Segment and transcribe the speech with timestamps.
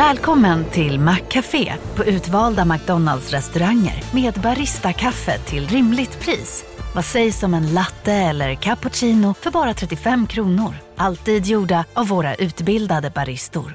[0.00, 6.64] Välkommen till Maccafé på utvalda McDonalds restauranger med Baristakaffe till rimligt pris.
[6.94, 10.74] Vad sägs om en latte eller cappuccino för bara 35 kronor?
[10.96, 13.74] Alltid gjorda av våra utbildade baristor.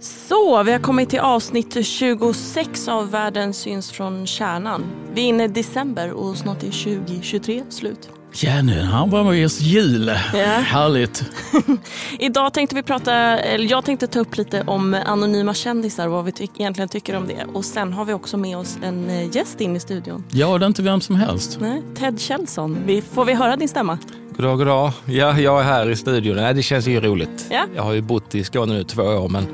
[0.00, 4.84] Så, vi har kommit till avsnitt 26 av Världen syns från kärnan.
[5.12, 8.17] Vi är inne i december och snart är 2023 slut.
[8.32, 10.06] Ja, nu han var med oss jul.
[10.34, 10.38] Ja.
[10.44, 11.24] Härligt.
[12.18, 16.24] Idag tänkte vi prata, eller jag tänkte ta upp lite om anonyma kändisar och vad
[16.24, 17.44] vi ty- egentligen tycker om det.
[17.54, 20.24] Och sen har vi också med oss en eh, gäst in i studion.
[20.30, 21.58] Ja, det är inte vem som helst.
[21.60, 22.78] Nej, Ted Kjellson.
[22.86, 23.98] Vi, får vi höra din stämma?
[24.36, 24.92] God dag, god dag.
[25.06, 26.36] Ja, jag är här i studion.
[26.36, 27.46] Nej, det känns ju roligt.
[27.50, 27.64] Ja.
[27.76, 29.46] Jag har ju bott i Skåne nu två år men,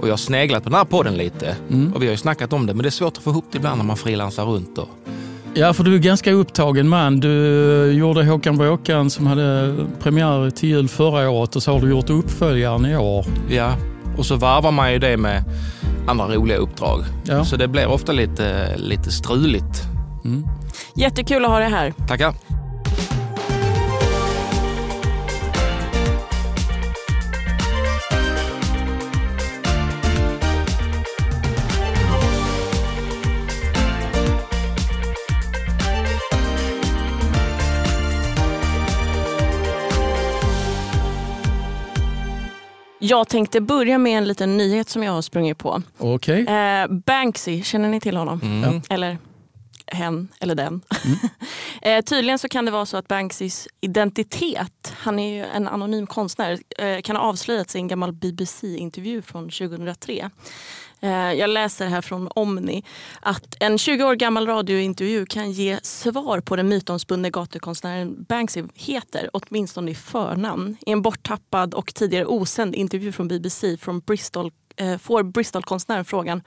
[0.00, 1.56] och jag har sneglat på den här podden lite.
[1.94, 3.58] Och vi har ju snackat om det, men det är svårt att få ihop det
[3.58, 4.78] ibland när man frilansar runt.
[4.78, 4.88] Och,
[5.54, 7.20] Ja, för du är ganska upptagen man.
[7.20, 11.90] Du gjorde Håkan Bråkan som hade premiär till jul förra året och så har du
[11.90, 13.26] gjort uppföljaren i år.
[13.50, 13.72] ja.
[14.16, 15.44] och så varvar man ju det med
[16.06, 17.00] andra roliga uppdrag.
[17.24, 17.44] Ja.
[17.44, 19.82] Så det blir ofta lite, lite struligt.
[20.94, 21.94] Jättekul att ha dig här.
[22.08, 22.34] Tackar.
[43.10, 45.82] Jag tänkte börja med en liten nyhet som jag har sprungit på.
[45.98, 46.46] Okej.
[46.46, 48.40] Eh, Banksy, känner ni till honom?
[48.42, 48.82] Mm.
[48.90, 49.18] Eller
[49.86, 50.80] hen eller den.
[51.82, 56.06] eh, tydligen så kan det vara så att Banksys identitet, han är ju en anonym
[56.06, 60.30] konstnär, eh, kan ha avslöjats i en gammal BBC-intervju från 2003.
[61.00, 62.84] Eh, jag läser här från Omni
[63.20, 69.30] att en 20 år gammal radiointervju kan ge svar på den mytomspunne gatukonstnären Banksy heter,
[69.32, 70.76] åtminstone i förnamn.
[70.86, 76.42] I en borttappad och tidigare osänd intervju från BBC från Bristol eh, får Bristolkonstnären frågan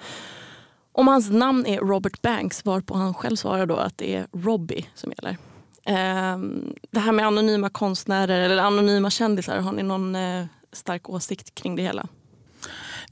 [0.96, 4.86] om hans namn är Robert Banks, varpå han själv svarar då att det är Robbie
[4.96, 5.38] som gäller.
[5.86, 11.56] Ehm, det här med anonyma konstnärer eller anonyma kändisar, har ni någon eh, stark åsikt
[11.56, 12.08] kring det hela?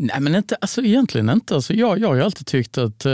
[0.04, 1.56] Nej, men inte, alltså, egentligen inte.
[1.56, 3.14] Alltså, jag, jag har ju alltid tyckt att eh,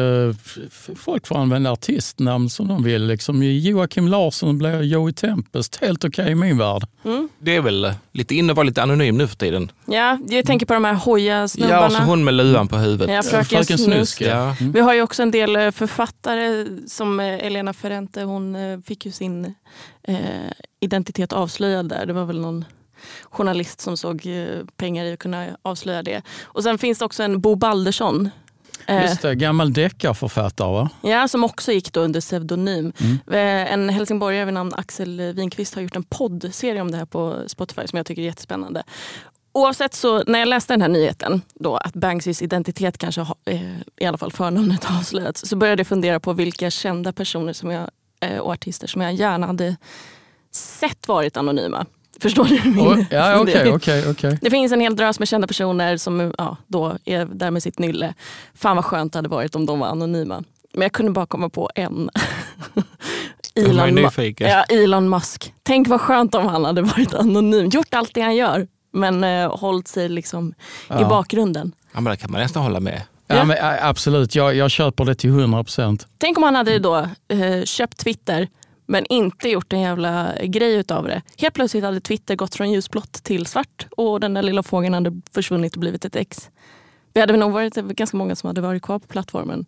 [0.95, 3.07] folk får använda artistnamn som de vill.
[3.07, 5.75] Liksom, Joakim Larsson blir Joey Tempest.
[5.75, 6.87] Helt okej i min värld.
[7.39, 9.71] Det är väl lite inne att vara lite anonym nu för tiden.
[9.85, 11.81] Ja, jag tänker på de här hoja-snubbarna.
[11.81, 13.09] Ja, och så hon med luvan på huvudet.
[13.09, 13.93] Ja, Fröken Fröken Snusk.
[13.93, 14.27] Snusk, ja.
[14.27, 14.55] Ja.
[14.73, 19.05] Vi har ju också en del eh, författare som eh, Elena Ferrante, hon eh, fick
[19.05, 19.53] ju sin
[20.03, 20.17] eh,
[20.79, 22.05] identitet avslöjad där.
[22.05, 22.65] Det var väl någon
[23.31, 26.21] journalist som såg eh, pengar i att kunna avslöja det.
[26.43, 28.29] Och sen finns det också en Bo Baldersson.
[28.87, 30.89] eh, Just det, gammal deckarförfattare va?
[31.01, 32.93] Ja, som också gick då under pseudonym.
[33.31, 37.43] Eh, En helsingborgare vid namn Axel Winqvist har gjort en poddserie om det här på
[37.47, 38.83] Spotify som jag tycker är jättespännande.
[39.51, 43.35] Oavsett så, när jag läste den här nyheten, då, att Banksys identitet kanske har,
[43.99, 47.89] i alla fall förnamnet avslöjats, så började jag fundera på vilka kända personer som jag,
[48.41, 49.75] och artister som jag gärna hade
[50.51, 51.85] sett varit anonyma.
[52.21, 53.73] Förstår du min Oj, ja, fundering?
[53.75, 54.37] okej, okej.
[54.41, 57.79] Det finns en hel drös med kända personer som ja, då är där med sitt
[57.79, 58.13] nylle.
[58.55, 60.43] Fan vad skönt det hade varit om de var anonyma.
[60.73, 62.09] Men jag kunde bara komma på en.
[63.95, 64.49] Nyfiken.
[64.49, 65.53] ja, Elon Musk.
[65.63, 67.69] Tänk vad skönt om han hade varit anonym.
[67.69, 68.67] Gjort allt det han gör.
[68.93, 70.53] Men eh, hållit sig liksom i
[70.89, 71.09] Ja.
[71.09, 71.71] bakgrunden.
[71.93, 73.01] Ja, men det kan man nästan hålla med.
[73.27, 76.07] Ja, men, ä, absolut, jag, jag köper det till 100 procent.
[76.17, 76.95] Tänk om han hade då
[77.27, 78.47] eh, köpt Twitter
[78.87, 81.21] men inte gjort en jävla grej utav det.
[81.37, 85.21] Helt plötsligt hade Twitter gått från ljusblått till svart och den där lilla fågeln hade
[85.33, 86.49] försvunnit och blivit ett ex.
[87.13, 89.65] Vi hade nog varit ganska många som hade varit kvar på plattformen.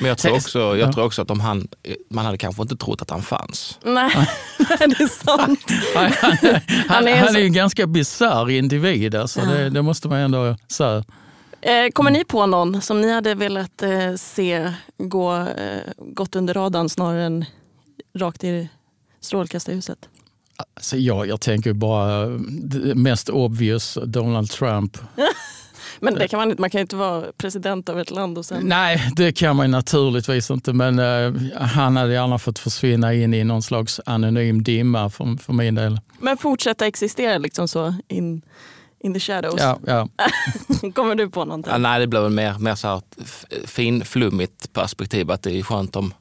[0.00, 0.92] Men jag tror också, jag Ja.
[0.92, 1.68] tror också att om han,
[2.10, 3.78] man hade kanske inte trott att han fanns.
[3.84, 4.10] Nej,
[4.58, 5.60] det är sant.
[5.94, 6.36] Han, han,
[6.88, 9.40] han, är han så- är ju en ganska bisarr individ, alltså.
[9.40, 11.04] det, det måste man ändå säga.
[11.60, 16.54] Eh, kommer ni på någon som ni hade velat eh, se gå, eh, gått under
[16.54, 17.44] radarn snarare än
[18.18, 18.68] rakt i
[19.20, 20.08] strålkastarljuset?
[20.74, 22.26] Alltså jag, jag tänker bara
[22.94, 24.98] mest obvious, Donald Trump.
[26.00, 28.46] Men det kan man, inte- man kan ju inte vara president av ett land och
[28.46, 28.62] sen...
[28.62, 33.34] Nej, det kan man ju naturligtvis inte, men eh, han hade gärna fått försvinna in
[33.34, 36.00] i någon slags anonym dimma för, för min del.
[36.20, 38.42] Men fortsätta existera liksom så in,
[39.00, 39.60] in the shadows.
[39.60, 40.08] Ja, ja.
[40.94, 41.72] Kommer du på någonting?
[41.72, 43.02] Ja, nej, det blir väl mer, mer så här
[43.66, 45.30] finflummigt perspektiv.
[45.30, 46.14] Att det är skönt om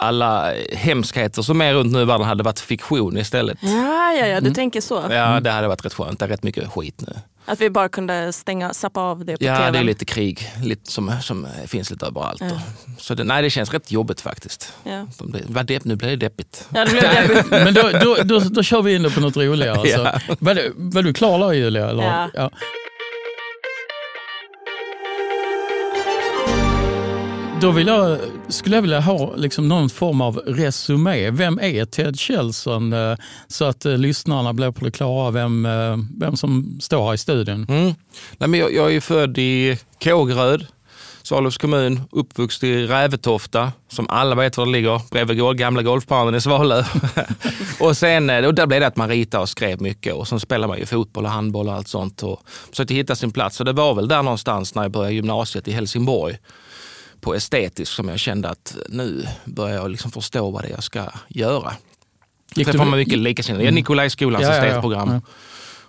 [0.00, 3.58] alla hemskheter som är runt nu i världen hade varit fiktion istället.
[3.60, 5.04] Ja, ja, ja, du tänker så.
[5.10, 6.18] Ja, det hade varit rätt skönt.
[6.18, 7.12] Det är rätt mycket skit nu.
[7.44, 9.72] Att vi bara kunde stänga, sappa av det på Ja, tvn.
[9.72, 12.40] det är lite krig lite som, som finns lite överallt.
[12.40, 12.60] Ja.
[12.98, 14.72] Så det, nej, det känns rätt jobbigt faktiskt.
[14.84, 15.06] Ja.
[15.18, 16.68] De depp, nu blir det deppigt.
[16.74, 17.02] Ja, det blev
[17.50, 17.64] det.
[17.64, 19.78] Men då, då, då, då kör vi in det på något roligare.
[19.80, 19.98] Alltså.
[20.28, 20.34] Ja.
[20.38, 21.90] Var, du, var du klar där Julia?
[21.90, 22.30] Eller?
[22.34, 22.50] Ja.
[27.60, 28.18] Då vill jag,
[28.48, 31.30] skulle jag vilja ha liksom någon form av resumé.
[31.30, 32.92] Vem är Ted Kjellson?
[32.92, 33.16] Eh,
[33.48, 37.18] så att eh, lyssnarna blir på det klara vem, eh, vem som står här i
[37.18, 37.66] studion.
[37.68, 37.94] Mm.
[38.38, 40.66] Nej, men jag, jag är född i Kågeröd,
[41.22, 46.40] Svalövs kommun, uppvuxen i Rävetofta, som alla vet var det ligger, bredvid gamla golfbanan i
[46.40, 46.84] Svalöv.
[47.80, 50.68] och sen, och där blev det att man ritade och skrev mycket och sen spelade
[50.68, 53.56] man ju fotboll och handboll och allt sånt och försökte hitta sin plats.
[53.56, 56.38] Så det var väl där någonstans när jag började gymnasiet i Helsingborg
[57.20, 60.82] på estetisk som jag kände att nu börjar jag liksom förstå vad det är jag
[60.82, 61.72] ska göra.
[62.54, 63.64] Gick Träffar du- man mycket likasinnade.
[63.64, 63.74] Mm.
[63.74, 64.64] Nikolajskolans Ja, ja, ja.
[64.64, 65.10] estetprogram.
[65.12, 65.20] Ja.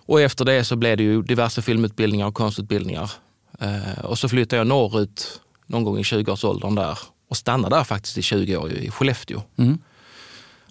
[0.06, 3.12] Och efter det så blev det ju diverse filmutbildningar och konstutbildningar.
[3.60, 7.00] Eh, och så flyttade jag norrut någon gång i 20-årsåldern där
[7.30, 9.42] och stannade där faktiskt i 20 år i Skellefteå.
[9.58, 9.78] Mm.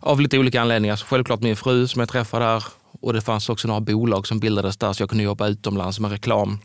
[0.01, 0.97] Av lite olika anledningar.
[0.97, 2.65] Så Självklart min fru som jag träffade där
[3.01, 6.11] och det fanns också några bolag som bildades där så jag kunde jobba utomlands med
[6.11, 6.59] reklam.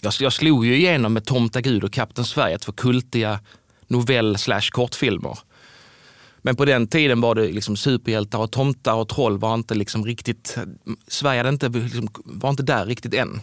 [0.00, 3.40] Jag, jag slog ju igenom med Tomta Gud och Kapten Sverige, två kultiga
[3.88, 5.38] novell slash kortfilmer.
[6.42, 10.06] Men på den tiden var det liksom superhjältar och tomtar och troll var inte liksom
[10.06, 10.58] riktigt,
[11.08, 13.40] Sverige inte, liksom, var inte där riktigt än.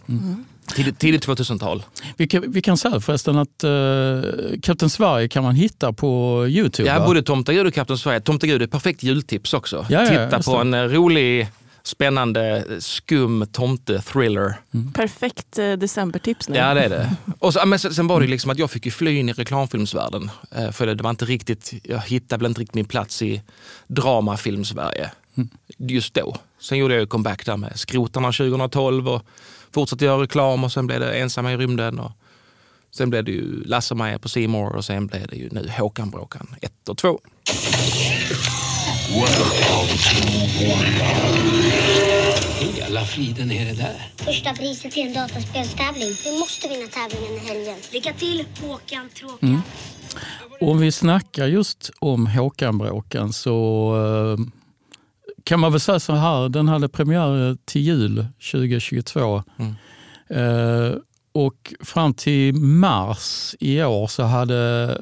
[0.75, 1.83] Tidigt, tidigt 2000-tal.
[2.17, 6.89] Vi, kan, vi kan säga förresten att uh, Kapten Sverige kan man hitta på Youtube.
[6.89, 7.05] Ja, va?
[7.05, 8.21] både Tomta Gud och Kapten Sverige.
[8.21, 9.85] Tomta Gud är ett perfekt jultips också.
[9.89, 10.61] Ja, ja, Titta på det.
[10.61, 11.47] en eh, rolig,
[11.87, 14.53] spännande, skum tomte-thriller.
[14.93, 16.57] Perfekt eh, decembertips nu.
[16.57, 17.15] Ja, det är det.
[17.39, 20.31] Och så, men sen, var det liksom att jag fick ju fly in i reklamfilmsvärlden.
[20.51, 23.41] Eh, För det, var inte riktigt, jag hittade väl inte riktigt min plats i
[23.87, 25.11] dramafilm-Sverige
[25.77, 26.35] just då.
[26.59, 29.21] Sen gjorde jag ju comeback där med Skrotarna 2012 och
[29.71, 31.99] fortsatte göra reklam och sen blev det Ensamma i rymden.
[31.99, 32.11] Och
[32.91, 35.69] sen blev det ju Lasse och Maja på More och sen blev det ju nu
[35.77, 37.19] Håkan Bråkan 1 och 2.
[42.75, 43.95] Hela friden är det där.
[44.17, 46.09] Första priset till en dataspelstävling.
[46.25, 47.75] Vi måste vinna tävlingen i helgen.
[47.93, 49.61] Lycka till Håkan Tråkan.
[50.61, 54.45] Om vi snackar just om Håkan-bråkan så eh,
[55.43, 59.43] kan man väl säga så här, den hade premiär till jul 2022.
[59.57, 59.75] Mm.
[60.29, 60.97] Eh,
[61.31, 65.01] och fram till mars i år så hade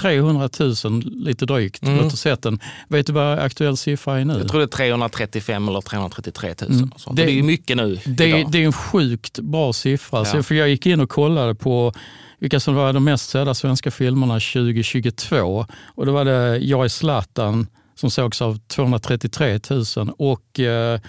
[0.00, 0.48] 300
[0.84, 2.08] 000, lite drygt, Mm.
[2.42, 2.60] den.
[2.88, 4.38] Vet du vad aktuell siffra är nu?
[4.38, 6.70] Jag tror det är 335 eller 333 000.
[6.70, 6.90] Mm.
[7.10, 10.18] Det- Det, är ju mycket nu Det, det är en sjukt bra siffra.
[10.18, 10.24] Ja.
[10.24, 11.92] Så för jag gick in och kollade på
[12.38, 15.66] vilka som var de mest sedda svenska filmerna 2022.
[15.94, 19.60] Och då var det Jag är Zlatan som sågs av 233
[19.96, 21.00] 000 och eh,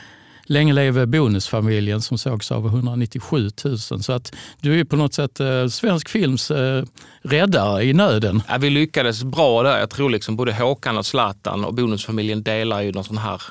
[0.50, 3.78] Länge leve bonusfamiljen som sågs av 197 000.
[3.80, 6.84] Så att du är på något sätt eh, svensk films eh,
[7.22, 8.42] räddare i nöden.
[8.48, 9.80] Ja, vi lyckades bra där.
[9.80, 13.42] Jag tror liksom både Håkan och Zlatan och Bonusfamiljen delar ju någon sån här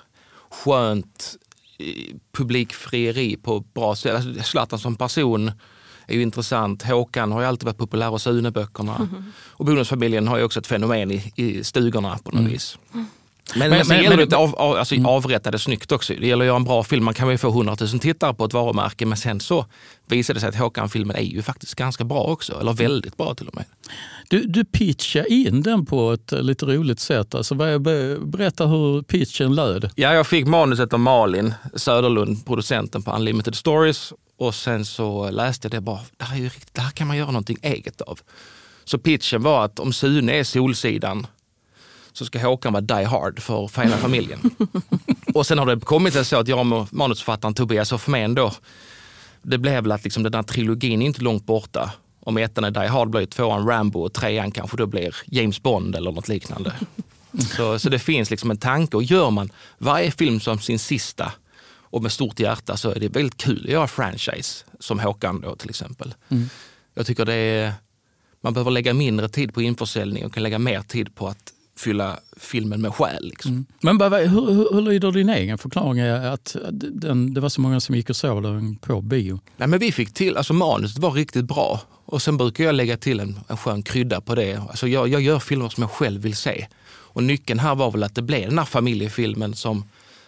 [0.51, 1.37] skönt
[1.79, 1.87] eh,
[2.33, 4.15] publikfrieri på bra sätt.
[4.15, 5.53] Alltså, Zlatan som person
[6.07, 6.83] är ju intressant.
[6.83, 9.09] Håkan har ju alltid varit populär hos Sune-böckerna.
[9.49, 12.79] Och Bonusfamiljen har ju också ett fenomen i, i stugorna på något vis.
[12.93, 13.07] Men,
[13.55, 16.15] men, Men- men- gäller men- det av, av, alltså, avrätta det snyggt också.
[16.21, 17.05] Det gäller att göra en bra film.
[17.05, 19.67] Man kan ju få 100 000 tittare på ett varumärke men sen så
[20.07, 22.61] visar det sig att Håkan-filmen är ju faktiskt ganska bra också.
[22.61, 23.65] Eller väldigt bra till och med.
[24.29, 27.35] Du, du pitchar in den på ett eh, lite roligt sätt.
[27.35, 29.91] Alltså, berätta hur pitchen löd.
[29.95, 34.12] Ja, jag fick manuset av Malin Söderlund, producenten på Unlimited Stories.
[34.38, 37.07] Och sen så läste jag det bara, det här, är ju riktigt, det här kan
[37.07, 38.19] man göra någonting eget av.
[38.85, 41.26] Så pitchen var att om Sune är Solsidan
[42.16, 44.50] så ska Håkan vara Die Hard för, för hela familjen.
[45.35, 48.52] och sen har det kommit sig så att jag och manusförfattaren Tobias Hoffman då,
[49.42, 51.92] det blev väl att liksom den här trilogin är inte långt borta.
[52.20, 55.96] Om ettan är Die Hard blir tvåan Rambo och trean kanske då blir James Bond
[55.96, 56.73] eller något liknande.
[57.56, 61.32] Så, så det finns liksom en tanke och gör man varje film som sin sista
[61.68, 65.56] och med stort hjärta så är det väldigt kul att göra franchise som Håkan då
[65.56, 66.14] till exempel.
[66.94, 67.73] Jag tycker det är,
[68.40, 72.16] man behöver lägga mindre tid på införsäljning och kan lägga mer tid på att fylla
[72.37, 73.25] filmen med själ.
[73.25, 73.66] Liksom.
[73.80, 77.61] Men vad- vad- hur, hur, hur lyder din egen förklaring att den, det var så
[77.61, 79.40] många som gick och såg den på bio?
[79.56, 82.97] Nej, men vi fick till, alltså manuset var riktigt bra och sen brukar jag lägga
[82.97, 84.56] till en, en skön krydda på det.
[84.68, 86.66] Alltså jag, jag gör filmer som jag själv vill se.
[86.88, 89.85] Och nyckeln här var väl att det blev den här familjefilmen som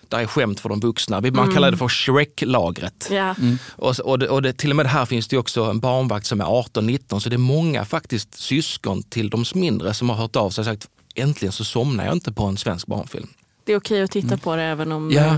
[0.09, 1.21] där är skämt för de vuxna.
[1.21, 3.09] Man kallar det för Shrek-lagret.
[3.11, 3.35] Ja.
[3.69, 6.26] Och, så- och, det, och det, till och med här finns det också en barnvakt
[6.26, 10.37] som är 18-19 så det är många faktiskt syskon till de mindre som har hört
[10.37, 13.27] av sig och sagt äntligen så somnar jag inte på en svensk barnfilm.
[13.65, 15.21] Det är okej att titta på det även om Ja.
[15.25, 15.35] eh,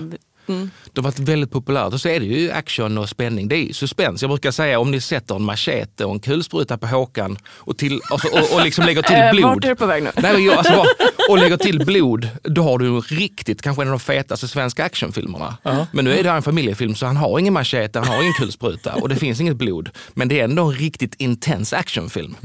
[0.92, 1.92] Det har varit väldigt populärt.
[1.92, 3.48] Och så är det ju action och spänning.
[3.48, 4.22] Det är ju suspens.
[4.22, 8.00] Jag brukar säga om ni sätter en machete och en kulspruta på Håkan och, till,
[8.10, 9.44] alltså, och, och liksom lägger till Eh, blod.
[9.44, 10.10] vart är du på väg nu?
[10.16, 10.84] Nej, jag, alltså,
[11.28, 15.56] och lägger till blod, då har du riktigt, kanske en av de fetaste svenska actionfilmerna.
[15.92, 18.34] Men nu är det här en familjefilm så han har ingen machete, han har ingen
[18.34, 19.90] kulspruta och det finns inget blod.
[20.14, 22.36] Men det är ändå en riktigt intens actionfilm.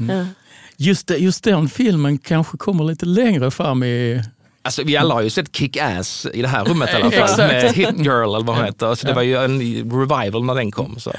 [0.76, 4.22] Just, det, just den filmen kanske kommer lite längre fram i...
[4.62, 7.72] Alltså, vi alla har ju sett Kick-Ass i det här rummet i alla fall, med
[7.72, 8.94] Hit Girl eller vad hon heter.
[8.94, 10.98] Så det var ju en revival när den kom.
[10.98, 11.12] Så.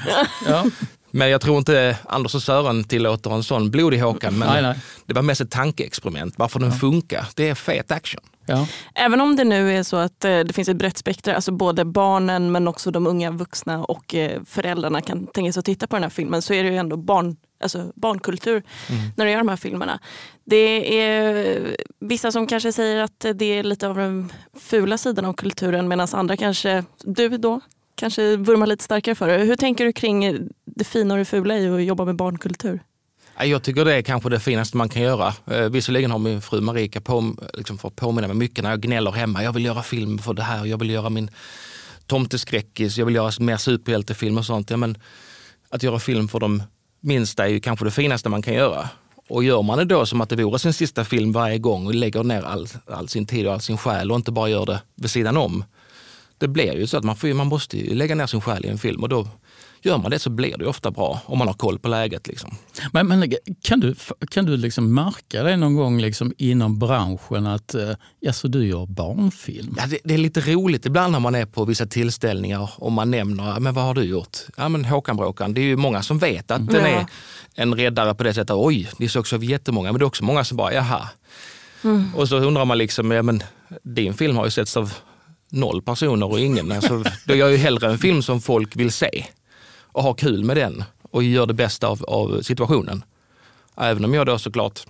[0.48, 0.64] Ja.
[1.10, 4.38] Men jag tror inte Anders och Sören tillåter en sån blodig Håkan.
[4.38, 4.78] Men Nej, nej.
[5.06, 6.34] det var mest ett tankeexperiment.
[6.36, 8.20] Varför den funkar, det är fet action.
[8.46, 8.66] Ja.
[8.94, 11.84] Även om det nu är så att eh, det finns ett brett spektra, alltså både
[11.84, 15.96] barnen men också de unga vuxna och eh, föräldrarna kan tänka sig att titta på
[15.96, 18.62] den här filmen så är det ju ändå barn, alltså barnkultur
[19.16, 20.00] när de gör de här filmerna.
[20.44, 25.32] Det är vissa som kanske säger att det är lite av den fula sidan av
[25.32, 27.60] kulturen medan andra kanske, du då,
[27.94, 29.38] kanske vurmar lite starkare för det.
[29.44, 32.80] Hur tänker du kring det fina och det fula i att jobba med barnkultur?
[33.38, 35.34] Ja, Jag tycker det är kanske det finaste man kan göra.
[35.50, 39.10] Eh, visserligen har min fru Marika på, liksom fått påminna mig mycket när jag gnäller
[39.10, 39.42] hemma.
[39.42, 41.30] Jag vill göra film för det här, jag vill göra min
[42.06, 44.70] tomteskräckis, jag vill göra mer superhjältefilm och sånt.
[44.70, 44.98] Ja, men
[45.70, 46.62] att göra film för de
[47.00, 48.88] minsta är ju kanske det finaste man kan göra.
[49.28, 51.94] Och gör man det då som att det vore sin sista film varje gång och
[51.94, 54.82] lägger ner all, all sin tid och all sin själ och inte bara gör det
[54.94, 55.64] vid sidan om.
[56.38, 58.68] Det blir ju så att man, får, man måste ju lägga ner sin själ i
[58.68, 59.28] en film och då
[59.82, 62.26] gör man det så blir det ofta bra om man har koll på läget.
[62.26, 62.54] Liksom.
[62.92, 63.32] Men, men
[63.62, 63.94] kan du,
[64.30, 68.86] kan du liksom märka det någon gång liksom inom branschen att eh, jaså, du gör
[68.86, 69.74] barnfilm?
[69.78, 73.10] Ja, det, det är lite roligt ibland när man är på vissa tillställningar och man
[73.10, 74.36] nämner, "Ja, men vad har du gjort?
[74.56, 76.86] Ja men Håkan Bråkan, det är ju många som vet att den Ja.
[76.88, 77.06] är
[77.54, 78.56] en räddare på det sättet.
[78.56, 81.08] Oj, det sågs av jättemånga, men det är också många som bara, jaha.
[82.14, 83.42] Och så undrar man liksom, ja men
[83.82, 84.92] din film har ju setts av
[85.50, 86.72] noll personer och ingen.
[86.72, 89.24] Alltså, då gör jag ju hellre en film som folk vill se
[89.98, 93.04] och ha kul med den och gör det bästa av, av situationen.
[93.76, 94.86] Även om jag då såklart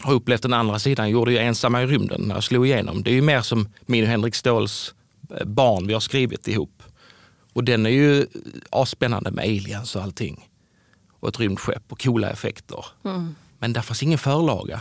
[0.00, 1.06] har upplevt den andra sidan.
[1.06, 3.02] Jag gjorde ju Ensamma i rymden när jag slog igenom.
[3.02, 4.94] Det är ju mer som min och Henrik Ståhls
[5.36, 6.82] eh, barn vi har skrivit ihop.
[7.52, 8.26] Och den är ju
[8.70, 10.48] asspännande med aliens och allting.
[11.20, 12.84] Och ett rymdskepp och coola effekter.
[13.58, 14.80] Men där fanns ingen förlaga.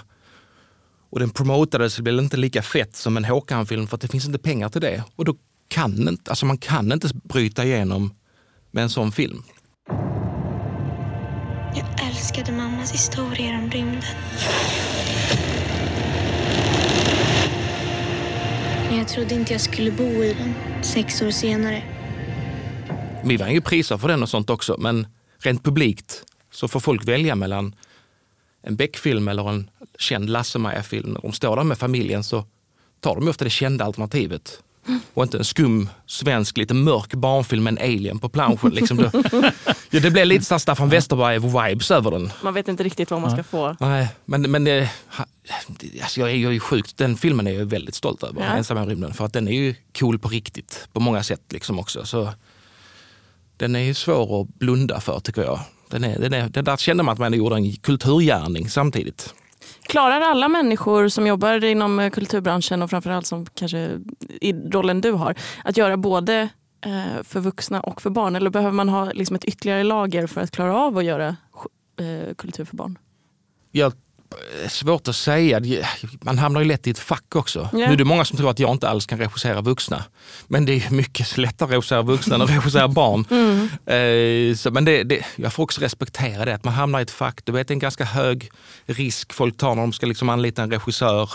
[1.10, 4.40] Och den promotades väl inte lika fett som en Håkan-film för att det finns inte
[4.40, 5.04] pengar till det.
[5.16, 5.36] Och då
[5.68, 8.14] kan inte, alltså man kan inte bryta igenom
[8.72, 9.44] med en sån film.
[11.76, 14.02] Jag älskade mammas historier om rymden.
[18.90, 21.84] Men jag trodde inte jag skulle bo i den sex år senare.
[23.24, 25.08] Vi vann ju priser för den och sånt också, men
[25.40, 27.76] rent publikt så får folk välja mellan
[28.62, 29.70] en Beck-film eller en
[30.00, 31.10] känd Lasse-Maja-film.
[31.10, 32.46] När de står där med familjen så
[33.00, 34.64] tar de ofta det kända alternativet.
[35.14, 38.70] Och inte en skum, svensk, lite mörk barnfilm med en alien på planschen.
[38.72, 39.12] Liksom det,
[39.90, 42.32] ja, det blev lite så Staffan Westerberg-vibes över den.
[42.44, 43.76] Man vet inte riktigt vad man ska få.
[43.80, 44.68] Nej, men, men
[45.08, 45.26] ha-
[46.02, 48.48] alltså jag, är, jag är ju sjukt, den filmen är jag väldigt stolt över, Ja.
[48.48, 49.14] Ensam i rymden.
[49.14, 52.06] För att den är ju cool på riktigt på många sätt liksom också.
[52.06, 52.30] Så
[53.58, 55.60] den är ju svår att blunda för tycker jag.
[55.90, 59.34] Den är, den är, den där kände man att man gjorde en kulturgärning samtidigt.
[59.82, 64.00] Klarar alla människor som jobbar inom eh, kulturbranschen och framförallt som kanske
[64.42, 66.50] i rollen du har, att göra både
[66.86, 68.36] eh, för vuxna och för barn?
[68.36, 71.28] Eller behöver man ha liksom ett ytterligare lager för att klara av att göra
[72.00, 72.98] eh, kultur för barn?
[73.72, 73.94] Jag,
[74.68, 75.62] svårt att säga,
[76.22, 77.70] man hamnar ju lätt i ett fack också.
[77.72, 77.78] Ja.
[77.78, 80.04] Nu är det många som tror att jag inte alls kan regissera vuxna.
[80.48, 83.26] Men det är mycket lättare att regissera vuxna än att regissera barn.
[83.88, 87.12] Eh, så, men det, det, jag får också respektera det, att man hamnar i ett
[87.12, 87.40] fack.
[87.44, 88.50] Du vet, det är en ganska hög
[88.86, 91.30] risk folk tar när de ska liksom anlita en regissör.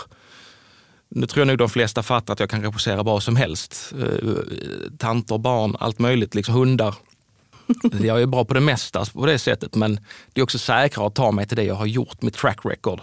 [1.09, 3.93] Nu tror jag nog de flesta fattar att jag kan regissera vad som helst.
[4.01, 4.29] Eh,
[4.97, 6.95] tanter, barn, allt möjligt, liksom hundar.
[8.01, 9.99] Jag är bra på det mesta på det sättet, men
[10.33, 13.01] det är också säkrare att ta mig till det jag har gjort, mitt track record.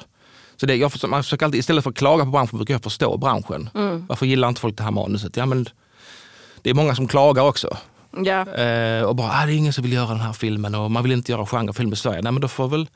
[0.57, 2.83] Så det, jag försöker, man försöker alltid, istället för att klaga på branschen, brukar jag
[2.83, 3.71] förstå branschen.
[4.09, 5.37] Varför gillar inte folk det här manuset?
[5.37, 5.67] Ja, men
[6.63, 7.77] det är många som klagar också.
[8.25, 8.55] Ja.
[8.55, 11.03] Eh, och bara, ah, det är ingen som vill göra den här filmen och man
[11.03, 12.23] vill inte göra genrefilm i Sverige.
[12.23, 12.89] Nej, men då får väl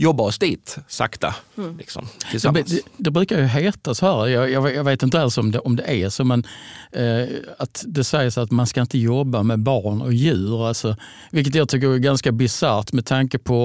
[0.00, 1.34] jobba oss dit sakta.
[1.78, 2.08] Liksom,
[2.54, 5.50] Det, det, det brukar ju heta så här, jag, jag, jag vet inte alls om
[5.50, 6.44] det, om det är så, men
[6.92, 7.28] eh,
[7.58, 10.68] att det sägs att man ska inte jobba med barn och djur.
[10.68, 10.96] Alltså,
[11.30, 13.58] vilket jag tycker är ganska bisarrt med tanke på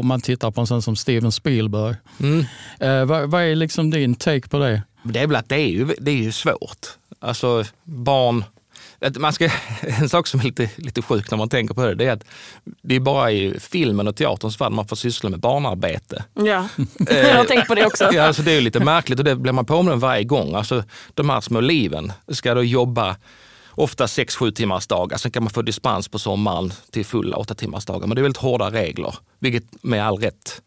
[0.00, 1.96] om man tittar på en sån som Steven Spielberg.
[2.20, 2.44] Mm.
[2.78, 4.82] Eh, vad, vad är liksom din take på det?
[5.02, 6.86] Det är väl att det är ju, det är ju svårt.
[7.20, 8.44] Alltså barn,
[9.18, 9.50] man ska,
[9.80, 12.24] en sak som är lite, lite sjuk när man tänker på det, det är att
[12.82, 16.24] det är bara i filmen och teaterns värld man får syssla med barnarbete.
[16.34, 16.42] ja.
[17.10, 18.10] jag har tänkt på det också.
[18.12, 20.54] Ja, alltså det är lite märkligt och det blir man påmind om varje gång.
[20.54, 23.16] Alltså, de här små liven ska då jobba
[23.70, 25.16] ofta 6-7 timmars dagar.
[25.16, 28.06] Sen kan man få dispens på sommaren till fulla 8 timmars dagar.
[28.06, 30.62] Men det är väldigt hårda regler, vilket med all rätt.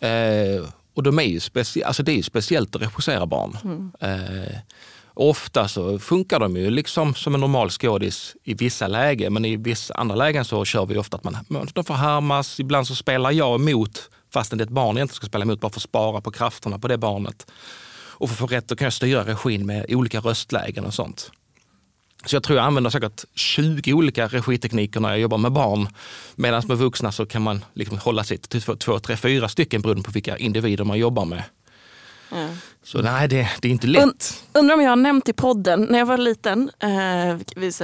[0.00, 1.40] Eh, och de är ju
[1.84, 3.90] alltså det är ju speciellt att regissera barn.
[4.00, 4.58] Eh,
[5.16, 9.56] ofta så funkar de ju liksom som en normal skådis i vissa lägen, men i
[9.56, 11.36] vissa andra lägen så kör vi ofta att man,
[11.72, 12.60] de får härmas.
[12.60, 15.60] Ibland så spelar jag emot fastän det är ett barn jag inte ska spela emot,
[15.60, 17.46] bara för att spara på krafterna på det barnet.
[18.18, 21.30] Och för att få rätt att jag styra regin med olika röstlägen och sånt.
[22.26, 25.88] Så jag tror jag använder säkert 20 olika regitekniker när jag jobbar med barn.
[26.34, 29.82] Medan med vuxna så kan man liksom hålla sig till två, två, tre, fyra stycken
[29.82, 31.42] beroende på vilka individer man jobbar med.
[32.30, 32.48] Ja.
[32.82, 34.04] Så nej, det, det är inte lätt.
[34.04, 37.74] Und- Undrar om jag har nämnt i podden, när jag var liten, eh, vid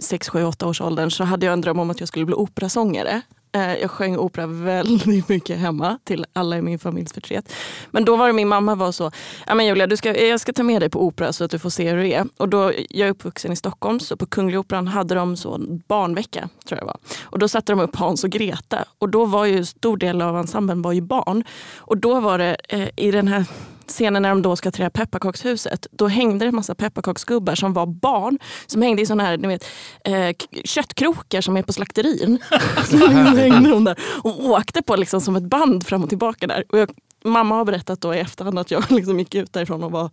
[0.00, 2.34] 6, 7, 8 års åldern så hade jag en dröm om att jag skulle bli
[2.34, 3.20] operasångare.
[3.54, 7.52] Eh, jag sjöng opera väldigt mycket hemma till alla i min familjs förtret.
[7.90, 9.10] Men då var det min mamma var så,
[9.46, 11.58] ja men Julia du ska, jag ska ta med dig på opera så att du
[11.58, 12.26] får se hur det är.
[12.36, 16.48] Och då, jag är uppvuxen i Stockholm så på Kungliga Operan hade de så barnvecka.
[16.68, 16.96] tror jag var.
[17.22, 18.84] Och då satte de upp Hans och Greta.
[18.98, 21.44] Och då var ju stor del av ensemblen var ju barn.
[21.76, 23.44] Och då var det eh, i den här
[23.88, 27.86] scenen när de då ska till pepparkakshuset, då hängde det en massa pepparkaksgubbar som var
[27.86, 28.38] barn.
[28.66, 29.64] Som hängde i såna här ni vet,
[30.04, 32.38] eh, köttkrokar som är på slakterin.
[33.36, 36.64] hängde de där och åkte på liksom som ett band fram och tillbaka där.
[36.68, 36.90] Och jag,
[37.24, 40.10] mamma har berättat då i efterhand att jag liksom gick ut därifrån och var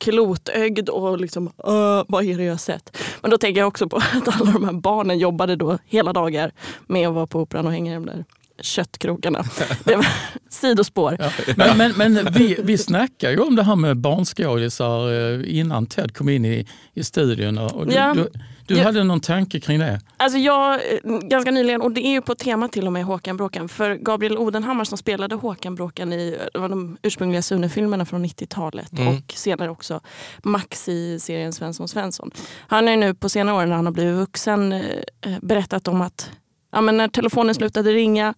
[0.00, 2.96] klotögd och liksom, "Åh, vad är det jag sett?
[3.20, 6.52] Men då tänker jag också på att alla de här barnen jobbade då hela dagar
[6.86, 8.24] med att vara på operan och hänga i de där
[8.60, 9.44] köttkrokarna.
[9.84, 10.06] Det var
[10.50, 11.16] sidospår.
[11.18, 11.30] Ja.
[11.56, 16.16] Men, men, men vi, vi snackade ju om det här med barnskådisar eh, innan Ted
[16.16, 17.58] kom in i, i studion.
[17.58, 18.14] Och du Ja.
[18.14, 18.28] du,
[18.66, 20.00] du hade någon tanke kring det?
[20.16, 23.36] Alltså jag, eh, ganska nyligen, och det är ju på tema till och med Håkan
[23.36, 23.68] Bråkan.
[23.68, 29.08] För Gabriel Odenhammar som spelade Håkan Bråkan i de ursprungliga Sune-filmerna från 90-talet Mm.
[29.08, 30.00] och senare också
[30.42, 32.30] Max i serien Svensson Svensson.
[32.68, 34.82] Han har ju nu på senare år när han har blivit vuxen eh,
[35.42, 36.30] berättat om att
[36.70, 38.34] ja, men när telefonen slutade ringa,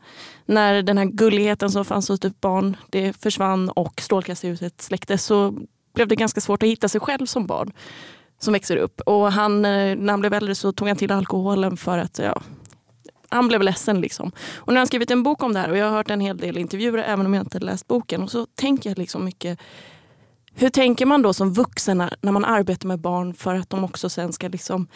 [0.46, 5.54] när den här gulligheten som fanns hos ett barn det försvann och strålkastarljuset släcktes så
[5.94, 7.72] blev det ganska svårt att hitta sig själv som barn
[8.38, 9.00] som växer upp.
[9.00, 12.42] Och han, eh, när han blev äldre så tog han till alkoholen för att ja,
[13.28, 14.00] han blev ledsen.
[14.00, 14.32] Liksom.
[14.54, 16.20] Och nu har han skrivit en bok om det här och jag har hört en
[16.20, 18.22] hel del intervjuer även om jag inte läst boken.
[18.22, 19.58] Och så tänker jag liksom mycket
[20.54, 23.84] hur tänker man då som vuxen när, när man arbetar med barn för att de
[23.84, 24.86] också sen ska liksom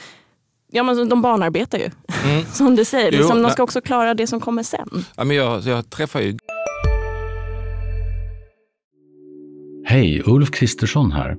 [0.75, 1.91] Ja men de barnarbetar ju.
[2.25, 2.45] Mm.
[2.53, 4.89] Som du säger, Jo, liksom, de ska också klara det som kommer sen.
[5.17, 6.37] Ja, men jag, jag träffar ju
[9.87, 11.37] Hej, Ulf Kristersson här.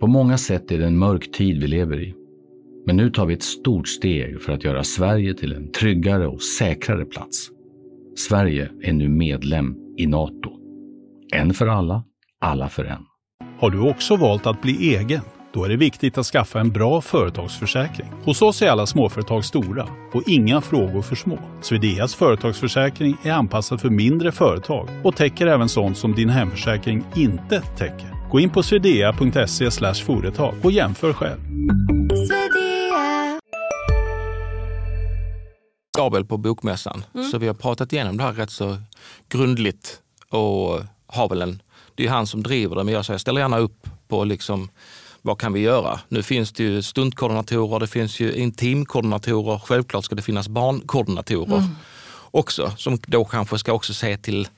[0.00, 2.14] På många sätt är det en mörk tid vi lever i.
[2.86, 6.42] Men nu tar vi ett stort steg för att göra Sverige till en tryggare och
[6.42, 7.50] säkrare plats.
[8.16, 10.50] Sverige är nu medlem i Nato.
[11.34, 12.04] En för alla,
[12.40, 13.02] alla för en.
[13.58, 15.20] Har du också valt att bli egen?
[15.56, 18.08] Då är det viktigt att skaffa en bra företagsförsäkring.
[18.24, 21.38] Hos oss är alla småföretag stora och inga frågor för små.
[21.62, 27.60] Swedeas företagsförsäkring är anpassad för mindre företag och täcker även sånt som din hemförsäkring inte
[27.60, 28.28] täcker.
[28.30, 31.40] Gå in på swedea.se företag och jämför själv.
[35.98, 37.04] Gabriel på Bokmässan.
[37.32, 38.76] Så vi har pratat igenom det här rätt så
[39.28, 41.62] grundligt och har väl en,
[41.94, 44.68] det är han som driver det, men jag, säger, jag ställer gärna upp på liksom,
[45.26, 46.00] vad kan vi göra?
[46.08, 51.62] Nu finns det ju stuntkoordinatorer, det finns ju intimkoordinatorer, självklart ska det finnas barnkoordinatorer
[52.30, 54.48] också, som då kanske ska också se till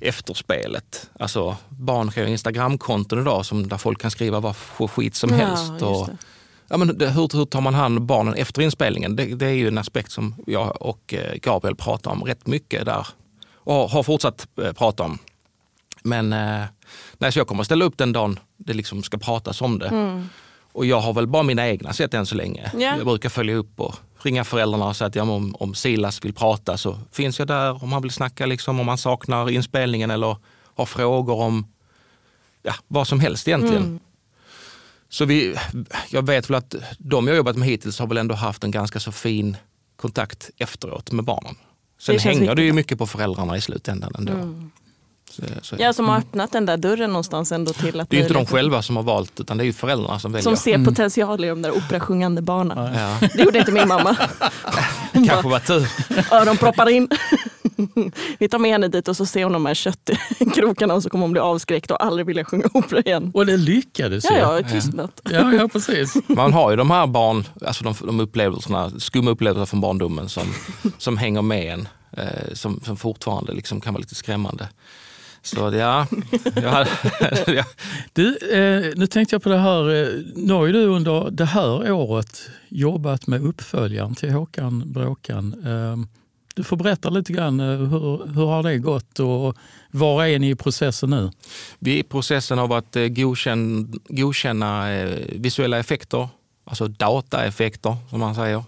[0.00, 1.10] efterspelet.
[1.18, 4.56] Alltså barn har ju Instagramkonton idag som, där folk kan skriva vad
[4.90, 5.82] skit som Ja, helst.
[5.82, 6.08] Och.
[6.68, 9.16] Ja, men det, hur, hur tar man hand om barnen efter inspelningen?
[9.16, 12.84] Det, det är ju en aspekt som jag och eh, Gabriel pratar om rätt mycket
[12.86, 13.06] där
[13.54, 15.18] och har fortsatt eh, prata om.
[16.04, 16.64] Men eh,
[17.18, 20.22] nej, så jag kommer att ställa upp den dagen det liksom ska pratas om det.
[20.72, 22.70] Och jag har väl bara mina egna sätt än så länge.
[22.74, 22.96] Ja.
[22.96, 26.34] Jag brukar följa upp och ringa föräldrarna och säga att ja, om, om Silas vill
[26.34, 30.36] prata så finns jag där om han vill snacka, liksom, om han saknar inspelningen eller
[30.74, 31.66] har frågor om
[32.62, 34.00] ja, vad som helst egentligen.
[35.08, 35.56] Så vi,
[36.10, 39.00] jag vet väl att de jag jobbat med hittills har väl ändå haft en ganska
[39.00, 39.56] så fin
[39.96, 41.54] kontakt efteråt med barnen.
[42.00, 42.74] Sen Det hänger det ju viktigt.
[42.74, 44.32] mycket på föräldrarna i slutändan ändå.
[44.32, 44.70] Så,
[45.62, 48.32] så, Ja, som har öppnat den där dörren någonstans ändå till att det är inte
[48.32, 50.42] de möjligheten- själva som har valt utan det är ju föräldrarna som väljer.
[50.42, 52.94] Som ser potential i de där operasjungande barnen.
[52.94, 54.16] Ja, Det gjorde inte min mamma.
[55.12, 55.88] kanske var tur.
[56.32, 57.08] Öronproppar in.
[58.38, 61.22] Vi tar med henne dit och så ser hon de här köttkrokarna och så kommer
[61.24, 63.30] hon bli avskräckt och aldrig vilja sjunga opera igen.
[63.34, 64.38] Och det lyckades Ja, ju.
[64.38, 65.20] jag har tystnat.
[65.30, 66.14] ja, ja, precis.
[66.28, 70.42] Man har ju de här barn, alltså de, de upplevelserna, skumma upplevelser från barndomen som,
[70.98, 71.88] som hänger med en.
[72.16, 74.68] Eh, som, som fortfarande liksom kan vara lite skrämmande.
[75.44, 76.06] Så ja,
[76.54, 76.86] jag,
[77.56, 77.64] ja.
[78.12, 81.44] Du, eh, nu tänkte jag på det här, eh, nu har ju du under det
[81.44, 85.54] här året jobbat med uppföljaren till Håkan Bråkan.
[85.66, 86.06] Eh,
[86.54, 89.56] du får berätta lite grann, eh, hur, hur har det gått och
[89.90, 91.30] var är ni i processen nu?
[91.78, 94.86] Vi är i processen av att eh, godkänna, godkänna
[95.28, 96.28] visuella effekter,
[96.64, 98.64] alltså dataeffekter som man säger.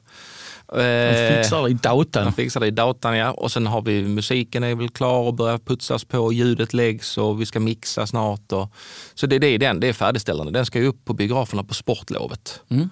[0.68, 2.24] De fixar det i datan.
[2.24, 3.30] De fixar det i datan ja.
[3.30, 7.40] Och sen har vi musiken är väl klar och börjar putsas på, ljudet läggs och
[7.40, 8.52] vi ska mixa snart.
[8.52, 8.72] Och,
[9.14, 10.52] så det, det är den, det är färdigställande.
[10.52, 12.60] Den ska ju upp på biograferna på sportlovet.
[12.68, 12.90] Mm.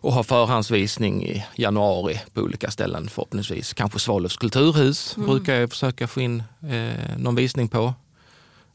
[0.00, 3.72] Och ha förhandsvisning i januari på olika ställen förhoppningsvis.
[3.72, 5.28] Kanske Svalövs kulturhus Mm.
[5.28, 7.94] brukar jag försöka få in eh, någon visning på.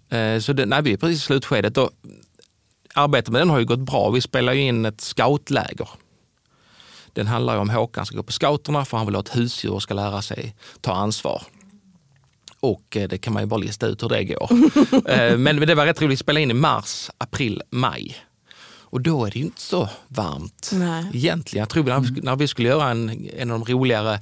[0.09, 1.77] Eh, så det, nej, vi är precis i slutskedet.
[1.77, 1.89] Och
[2.93, 4.09] arbetet med den har ju gått bra.
[4.09, 5.89] Vi spelar ju in ett scoutläger.
[7.13, 9.83] Den handlar om Håkan ska gå på scouterna för han vill ha ett husdjur och
[9.83, 11.43] ska lära sig ta ansvar.
[12.59, 14.49] Och eh, det kan man ju bara lista ut hur det går.
[15.09, 18.17] Eh, Men det var rätt roligt att spela in i mars, april, maj.
[18.91, 21.05] Och då är det ju inte så varmt Nej.
[21.13, 21.61] egentligen.
[21.61, 24.19] Jag tror när vi, när vi skulle göra en, en av de roligare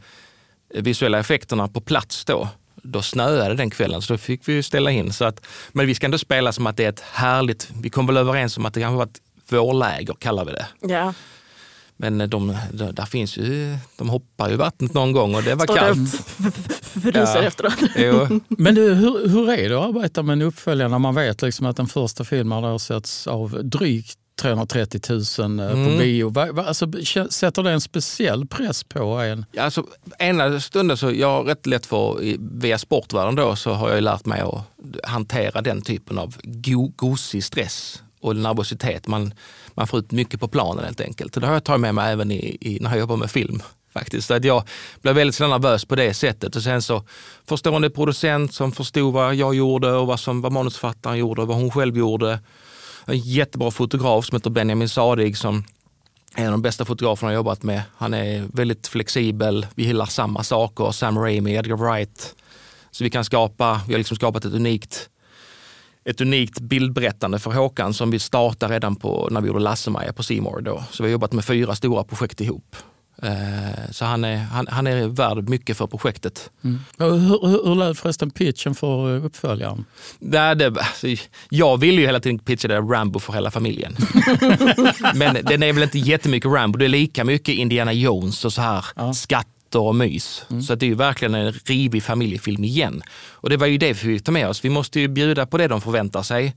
[0.73, 5.13] visuella effekterna på plats då, då snöade den kvällen så då fick vi ställa in.
[5.13, 8.08] Så att, men vi ska ändå spela som att det är ett härligt, vi kom
[8.08, 10.67] väl överens om att det kanske var ett vårläger kallar vi det.
[10.82, 11.13] Ja.
[11.99, 12.27] Men de,
[12.73, 15.75] de, där finns ju, de hoppar ju i vattnet någon gång och det var Står
[15.75, 16.15] kallt.
[16.81, 17.43] fryser Ja.
[17.43, 17.73] efteråt.
[17.95, 18.39] Jo.
[18.47, 21.65] Men du, hur, hur är det att arbeta med en uppföljare när man vet liksom
[21.65, 25.97] att den första filmen har setts av drygt 330 000 eh, på Mm.
[25.97, 26.29] bio?
[26.29, 26.91] Va, va, alltså,
[27.29, 29.45] sätter det en speciell press på en?
[29.51, 29.83] Ja, Alltså,
[30.19, 32.17] ena stunden så jag har rätt lätt för,
[32.60, 34.62] via sportvärlden då, så har jag lärt mig att
[35.03, 39.08] hantera den typen av go, gosig stress och nervositet.
[39.08, 39.34] Man,
[39.73, 41.36] man får ut mycket på planen helt enkelt.
[41.36, 43.62] Och det har jag tagit med mig även i, i, när jag jobbar med film.
[43.99, 44.27] faktiskt.
[44.27, 44.63] Så att jag
[45.01, 46.56] blev väldigt nervös på det sättet.
[46.56, 47.03] Och sen så
[47.45, 51.58] förstående producent som förstod vad jag gjorde och vad, som, vad manusförfattaren gjorde och vad
[51.58, 52.39] hon själv gjorde.
[53.06, 55.63] En jättebra fotograf som heter Benjamin Sadig som
[56.36, 57.82] är en av de bästa fotograferna jag jobbat med.
[57.97, 60.91] Han är väldigt flexibel, vi gillar samma saker.
[60.91, 62.36] Sam Raimi, Edgar Wright.
[62.91, 65.10] Så vi kan skapa, vi har liksom skapat ett unikt,
[66.10, 70.24] ett unikt bildberättande för Håkan som vi startade redan på, när vi gjorde Lasse-Maja på
[70.41, 70.84] More då.
[70.91, 72.76] Så vi har jobbat med fyra stora projekt ihop.
[73.24, 76.50] Eh, Så han är, han, han är värd mycket för projektet.
[76.98, 79.86] Och Hur, hur, hur lät förresten pitchen för eh, uppföljaren?
[80.20, 81.08] Nej, det, alltså,
[81.50, 83.96] jag vill ju hela tiden pitcha det Rambo för hela familjen.
[85.15, 88.62] Men den är väl inte jättemycket Rambo, det är lika mycket Indiana Jones och så
[88.62, 88.86] här
[89.67, 90.45] skatter och mys.
[90.67, 93.03] Så att det är ju verkligen en rivig familjefilm igen.
[93.41, 94.65] Och det var ju det vi fick ta med oss.
[94.65, 96.53] Vi måste ju bjuda på det de förväntar sig.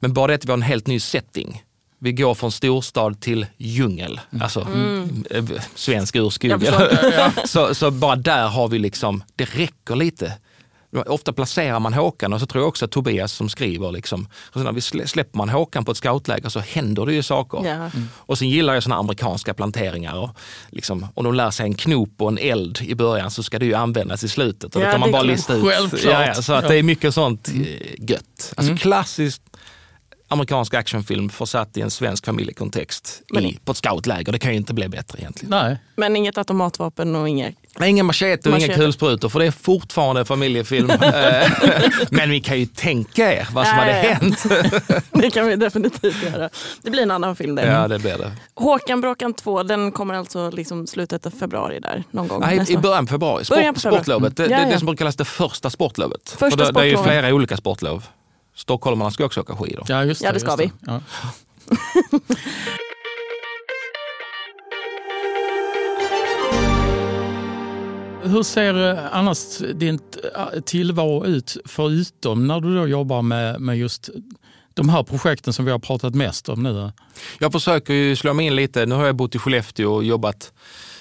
[0.00, 1.62] Men bara det att vi har en helt ny setting.
[2.02, 4.60] Vi går från storstad till djungel, alltså
[5.30, 6.66] eh, svensk urskog.
[7.44, 10.32] Så, så bara där har vi liksom, det räcker lite.
[11.06, 14.52] Ofta placerar man Håkan och så tror jag också att Tobias som skriver, liksom, och
[14.52, 17.64] så när vi slä- släpper man Håkan på ett scoutläger så händer det ju saker.
[17.66, 17.90] Ja.
[18.16, 20.16] Och sen gillar jag såna amerikanska planteringar.
[20.18, 20.30] Och
[20.70, 23.66] liksom, om de lär sig en knop och en eld i början så ska det
[23.66, 24.76] ju användas i slutet.
[24.76, 25.36] Och Ja, då kan man det är bara klart.
[25.36, 25.64] lista ut.
[25.64, 26.02] Självklart.
[26.04, 27.54] Ja, ja, så att det är mycket sånt eh,
[28.10, 28.52] gött.
[28.56, 28.76] Alltså Mm.
[28.78, 29.42] klassiskt
[30.30, 34.32] amerikansk actionfilm försatt i en svensk familjekontext Men- i, på ett scoutläger.
[34.32, 35.50] Det kan ju inte bli bättre egentligen.
[35.50, 35.78] Nej.
[35.96, 37.54] Men inget automatvapen och inget...
[37.78, 40.90] Nej, Ingen machete och inga kulsprutor för det är fortfarande en familjefilm.
[41.00, 41.50] Eh,
[42.10, 44.44] Men ni kan ju tänka er vad som Ja, hade hänt.
[45.12, 46.50] Det kan vi definitivt göra.
[46.82, 47.66] Det blir en annan film det.
[47.66, 48.32] Ja, det blir det.
[48.54, 52.40] Håkan Bråkan 2, den kommer alltså liksom slutet av februari där någon gång.
[52.40, 53.44] Nej, nästa I början på februari.
[53.44, 54.02] Sport, Början på februari.
[54.04, 54.36] Sportlovet.
[54.36, 54.66] Det, Ja, ja.
[54.72, 56.20] det som brukar kallas det första sportlovet.
[56.38, 57.20] Första För det, det är ju sportlovet.
[57.20, 58.04] flera olika sportlov.
[58.60, 59.84] Stockholmarna ska också åka skidor.
[59.88, 60.72] Ja, just det, Ja, det ska just vi.
[60.86, 61.00] Ja.
[68.22, 69.98] Hur ser eh, annars din
[70.36, 74.10] eh, tillvaro ut förutom när du då jobbar med, med just
[74.74, 76.92] de här projekten som vi har pratat mest om nu?
[77.38, 78.86] Jag försöker ju slå mig in lite.
[78.86, 80.52] Nu har jag bott i Skellefteå och jobbat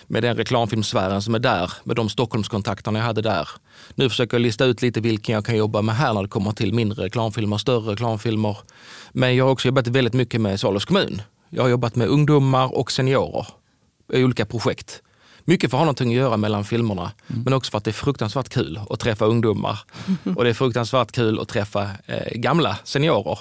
[0.09, 3.49] med den reklamfilmsfären som är där, med de Stockholmskontakterna jag hade där.
[3.95, 6.51] Nu försöker jag lista ut lite vilken jag kan jobba med här när det kommer
[6.51, 8.57] till mindre reklamfilmer, större reklamfilmer.
[9.11, 11.21] Men jag har också jobbat väldigt mycket med Svalövs kommun.
[11.49, 13.47] Jag har jobbat med ungdomar och seniorer
[14.13, 15.01] i olika projekt.
[15.45, 17.93] Mycket för att ha någonting att göra mellan filmerna, men också för att det är
[17.93, 19.79] fruktansvärt kul att träffa ungdomar.
[20.35, 23.39] Och det är fruktansvärt kul att träffa eh, gamla seniorer.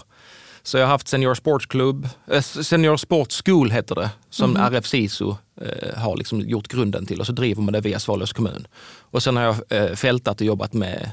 [0.68, 4.87] Så jag har haft Senior Sports Club, eh, Senior Sports School heter det, som RF
[4.87, 8.66] SISU eh, har liksom gjort grunden till och så driver man det via Svalövs kommun.
[9.00, 11.11] Och sen har jag eh, fältat och jobbat med,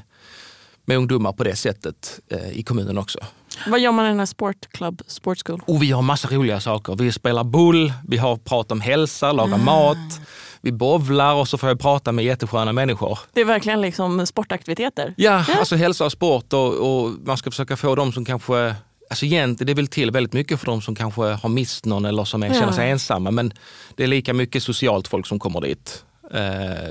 [0.84, 3.18] med ungdomar på det sättet eh, i kommunen också.
[3.66, 5.62] Vad gör man i den här sportclub, sportschool?
[5.66, 6.96] Och vi har massa roliga saker.
[6.96, 10.20] Vi spelar boll, vi har prat om hälsa, lagar mat.
[10.60, 13.18] vi bowlar och så får jag prata med jättesköna människor.
[13.32, 15.14] Det är verkligen liksom sportaktiviteter.
[15.16, 18.74] Ja, alltså hälsa och sport och, och man ska försöka få dem som kanske
[19.10, 22.24] Alltså egentligen, det vill till väldigt mycket för de som kanske har mist någon eller
[22.24, 23.30] som är, känner sig ensamma.
[23.30, 23.52] Men
[23.96, 26.04] det är lika mycket socialt folk som kommer dit.
[26.30, 26.38] Eh,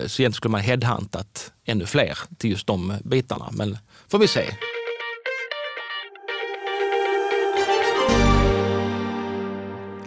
[0.08, 3.49] så egentligen skulle man headhuntat ännu fler till just de bitarna.
[3.51, 3.78] Men
[4.12, 4.45] får vi se.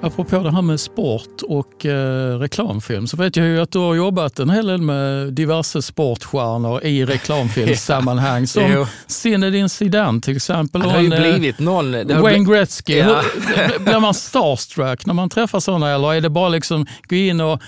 [0.09, 3.95] Apropå det här med sport och eh, reklamfilm så vet jag ju att du har
[3.95, 8.47] jobbat en hel del med diverse sportstjärnor i reklamfilmssammanhang.
[8.47, 8.87] Som.
[9.07, 10.81] Zinedine Zidane till exempel.
[10.81, 11.93] Det och har ju en, eh, blivit någon...
[11.93, 12.97] det Wayne Gretzky.
[12.97, 13.23] Ja.
[13.57, 17.41] Hur- Blir man starstruck när man träffar sådana eller är det bara liksom gå in
[17.41, 17.63] och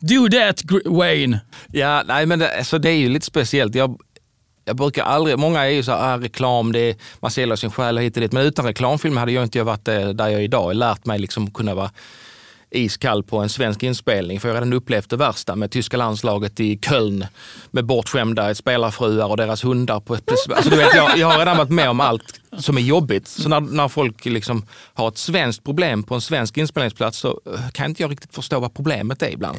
[0.00, 1.40] do that Wayne?
[1.72, 3.74] Ja, nej men det, alltså det är ju lite speciellt.
[3.74, 3.98] Jag,
[4.68, 7.70] jag brukar aldrig, många är ju så här, ah, reklam, det är, man säljer sin
[7.70, 8.32] själ och hit och dit.
[8.32, 10.70] Men utan reklamfilm hade jag inte varit eh, där jag är idag.
[10.70, 11.90] Jag lärt mig liksom kunna vara
[12.70, 14.40] iskall på en svensk inspelning.
[14.40, 17.26] För jag har redan upplevt det värsta med tyska landslaget i Köln
[17.70, 20.00] med bortskämda spelarfruar och deras hundar.
[20.00, 22.80] På ett, alltså, du vet, jag, jag har redan varit med om allt som är
[22.82, 23.28] jobbigt.
[23.28, 27.70] Så när, när folk liksom har ett svenskt problem på en svensk inspelningsplats så eh,
[27.72, 29.58] kan inte jag riktigt förstå vad problemet är ibland.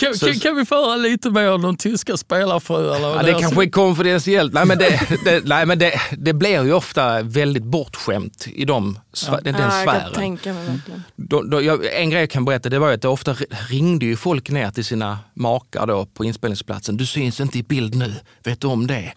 [0.00, 3.08] Kan, Så- kan, kan vi få höra lite mer om de tyska spelarfruarna?
[3.08, 4.52] Ja, det deras- kanske är konfidentiellt.
[4.52, 8.98] Nej, men, det, det, nej, men det, det blir ju ofta väldigt bortskämt i de,
[9.14, 10.14] sfä- den, den Ja, jag kan sfären.
[10.14, 11.02] tänka mig verkligen.
[11.16, 13.36] Då, då, jag, en grej jag kan berätta det var ju att det ofta
[13.68, 16.96] ringde ju folk ner till sina makar då på inspelningsplatsen.
[16.96, 19.12] Du syns inte i bild nu, vet du om det?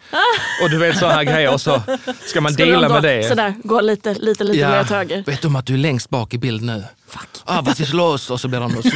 [0.63, 1.81] Och du vet sådana här grejer och så
[2.25, 3.27] ska man Ska de dela med det.
[3.27, 5.23] Sådär, gå lite, lite, lite mer åt höger.
[5.27, 6.83] Vet du om att du är längst bak i bild nu?
[7.07, 7.27] Fuck.
[7.45, 8.29] Ah, vad los?
[8.29, 8.71] Och så blir de...
[8.83, 8.89] Så,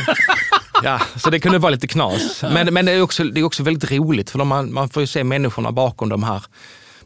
[0.83, 2.43] ja, så det kunde vara lite knas.
[2.43, 5.07] Men, men det, är också, det är också väldigt roligt för man, man får ju
[5.07, 6.43] se människorna bakom de här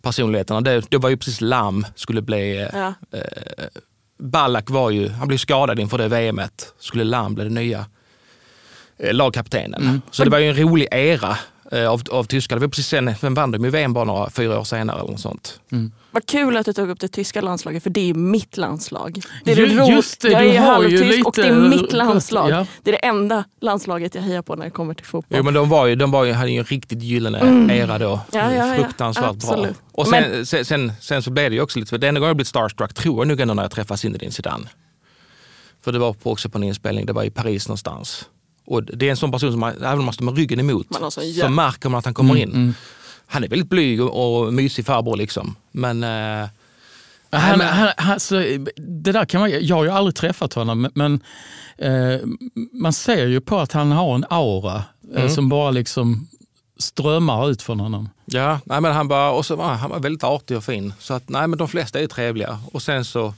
[0.02, 0.62] personligheterna.
[0.62, 2.58] Det, det var ju precis Lam skulle bli...
[2.62, 2.94] eh, Ja.
[4.22, 6.74] Ballack var ju, han blev skadad inför det VMet.
[6.80, 7.86] Skulle Lam bli den nya
[9.00, 10.02] eh, lagkaptenen.
[10.12, 11.38] Så det var ju en rolig era eh,
[11.72, 12.56] av, av tyskar.
[12.56, 15.12] Det var precis sen, vem vann de ju VM bara några, fyra år senare eller
[15.12, 15.60] något sånt.
[16.12, 19.22] Vad kul att du tog upp det tyska landslaget för det är ju mitt landslag.
[19.46, 21.54] Det är Ju- ro- just det, jag du är har ju halvtysk och det är
[21.70, 22.50] mitt landslag.
[22.52, 22.66] Ja.
[22.84, 25.38] Det är det enda landslaget jag hejar på när det kommer till fotboll.
[25.38, 27.40] Jo men de, var ju, de var ju, hade ju en riktigt gyllene
[27.76, 28.08] era då.
[28.08, 28.20] Mm.
[28.32, 28.84] Ja, ja, ja.
[28.84, 29.68] Fruktansvärt bra.
[29.92, 32.20] Och sen, Men- sen, sen, sen så blev det ju också lite, för den enda
[32.20, 34.66] gången jag blivit starstruck tror jag nog ändå när jag träffade Zinedine Zidane.
[35.84, 38.26] För det var på, också på en inspelning, det var i Paris någonstans.
[38.70, 41.00] Och det är en sån person som, man, även om man står med ryggen emot,
[41.02, 42.74] Man så jä- märker man att han kommer in.
[43.26, 45.56] Han är väldigt blyg och, och mysig farbror liksom.
[45.72, 46.48] Men eh,
[47.32, 48.36] Han, men- han, han, så,
[48.78, 51.20] det där kan man, jag har ju aldrig träffat honom, men- men
[51.78, 52.20] eh,
[52.74, 55.30] man ser ju på att han har en aura eh, Mm.
[55.30, 56.28] som bara liksom
[56.80, 58.10] strömmar ut från honom.
[58.26, 60.94] Ja, nej, men han, var, och så var, han var väldigt artig och fin.
[61.00, 62.60] Så att, nej, men de flesta är trevliga.
[62.72, 63.34] Och sen så,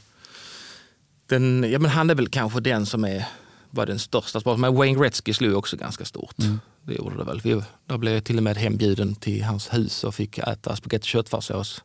[1.30, 3.26] den, ja, men han är väl kanske den som är,
[3.72, 4.62] var den största sporten.
[4.62, 6.36] Men Wayne Gretzky slog också ganska stort.
[6.84, 7.42] Det gjorde det väl.
[7.44, 11.04] Vi, då blev jag till och med hembjuden till hans hus och fick äta spagetti
[11.04, 11.84] och köttfärssås.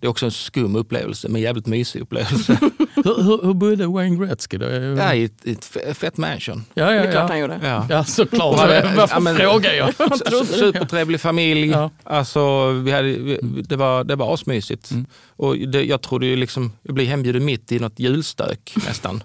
[0.00, 2.58] Det är också en skum upplevelse, men jävligt mysig upplevelse.
[2.94, 4.66] Hur, hur, hur bodde Wayne Gretzky då?
[4.66, 6.64] ja, i ett, i ett fett mansion.
[6.74, 7.28] ja, ja, Det är klart ja.
[7.28, 7.60] han gjorde.
[7.62, 7.86] Ja.
[7.90, 8.56] Ja, såklart.
[8.56, 9.88] Varför ja, men- frågar jag?
[9.98, 11.66] Su- Supertrevlig familj.
[11.66, 11.90] Ja.
[12.04, 14.90] Alltså, vi hade, vi, det, var, det var asmysigt.
[15.36, 19.22] Och det, jag trodde ju liksom, jag blev hembjuden mitt i något julstök nästan.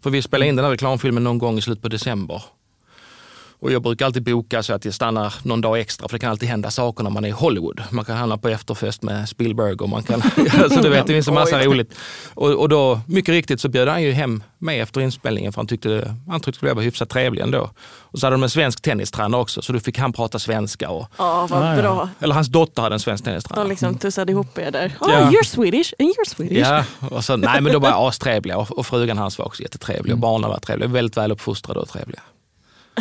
[0.00, 2.42] För vi spelade in den här reklamfilmen någon gång i slutet på december.
[3.60, 6.30] Och jag brukar alltid boka så att jag stannar någon dag extra för det kan
[6.30, 7.82] alltid hända saker när man är i Hollywood.
[7.90, 10.22] Man kan hamna på efterfest med Spielberg och man kan,
[10.70, 11.94] så du vet det finns en massa roligt.
[12.34, 15.66] Och, och då, mycket riktigt så bjöd han ju hem mig efter inspelningen för han
[15.66, 17.70] tyckte, han tyckte jag var hyfsat trevlig ändå.
[18.10, 20.90] Och så hade de en svensk tennistränare också så då fick han prata svenska.
[20.90, 21.82] Och, Ja, vad ja.
[21.82, 22.08] bra.
[22.20, 23.68] eller hans dotter hade en svensk De tennistränare.
[23.68, 24.96] liksom tussade ihop er där.
[25.00, 25.30] Oh, Ja.
[25.30, 26.58] You're Swedish and you're Swedish.
[26.68, 29.62] Ja, och så, nej men då var jag astrevliga och, och frugan hans var också
[29.62, 30.88] jättetrevlig och barnen var trevliga.
[30.88, 32.20] Väldigt väl uppfostrade och trevliga.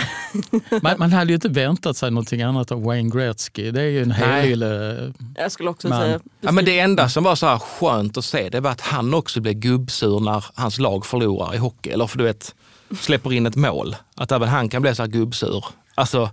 [0.82, 3.72] Man, man hade ju inte väntat sig någonting annat av Wayne Gretzky.
[3.72, 4.18] Det är ju en Nej.
[4.18, 5.14] helylle.
[5.36, 6.02] Jag skulle också Man.
[6.02, 6.20] säga...
[6.42, 9.14] Ja, men det enda som var så här skönt att se det var att han
[9.14, 11.90] också blev gubbsur när hans lag förlorar i hockey.
[11.90, 12.56] Eller för du vet,
[13.00, 13.96] släpper in ett mål.
[14.16, 15.66] Att även han kan bli så här gubbsur.
[15.96, 16.30] Alltså,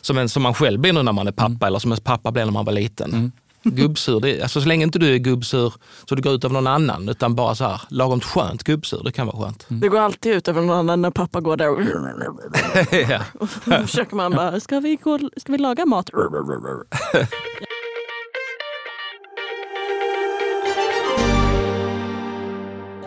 [0.00, 2.32] som, en, som man själv blir nu när man är pappa eller som ens pappa
[2.32, 3.32] blev när man var liten.
[3.62, 5.72] Gubbsur, det, alltså, så länge inte du är gubbsur
[6.08, 9.12] så det går ut över någon annan utan bara så här lagom skönt gubbsur, det
[9.12, 9.66] kan vara skönt.
[9.68, 11.78] Det går alltid ut över någon annan när pappa går där och
[13.10, 13.20] ja.
[13.64, 16.10] då försöker man bara, ska vi, gå, ska vi laga mat?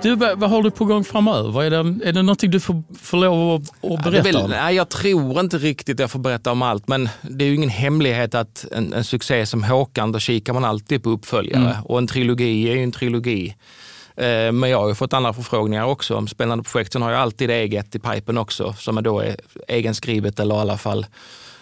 [0.02, 1.64] Du, vad, vad har du på gång framöver?
[1.64, 4.50] Är det, är det någonting du får, får lov att, att berätta väl, om?
[4.50, 7.70] nej, jag tror inte riktigt jag får berätta om allt, men det är ju ingen
[7.70, 11.72] hemlighet att en, en succé som Håkan, då kikar man alltid på uppföljare.
[11.72, 11.84] Mm.
[11.84, 13.56] Och en trilogi är ju en trilogi.
[14.16, 16.94] Eh, Men jag har ju fått andra förfrågningar också om spännande projekt.
[16.94, 19.36] Sen har jag alltid eget i pipen också som är då är
[19.68, 21.06] egenskrivet eller i alla fall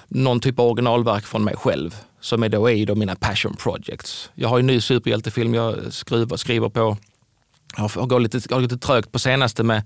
[0.07, 4.29] någon typ av originalverk från mig själv som är då är då mina passion projects.
[4.35, 6.97] Jag har ju en ny superhjältefilm jag skriver, skriver på.
[7.77, 9.83] Jag har gått lite, har gått lite trögt på senaste med,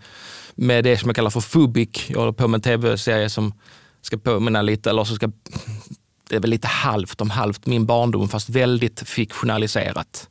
[0.56, 2.10] med det som jag kallar för fubik.
[2.10, 3.54] Jag håller på med en tv-serie som
[4.02, 5.32] ska påminna lite, eller så ska,
[6.30, 10.30] det är väl lite halvt om halvt min barndom fast väldigt fiktionaliserat.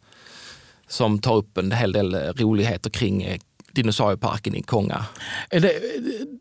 [0.89, 3.39] Som tar upp en hel del roligheter kring
[3.75, 5.05] dinosaurieparken i Konga.
[5.51, 5.73] Är det,